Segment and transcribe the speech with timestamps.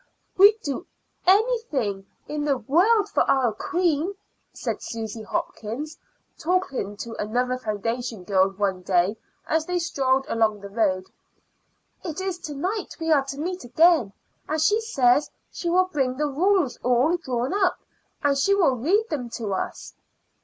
[0.35, 0.87] "We'd do
[1.27, 4.15] anything in the world for our queen,"
[4.51, 5.95] said Susy Hopkins,
[6.39, 11.11] talking to another foundation girl one day as they strolled along the road.
[12.03, 14.13] "It is to night we are to meet again,
[14.49, 17.77] and she says she will bring the rules all drawn up,
[18.23, 19.93] and she will read them to us.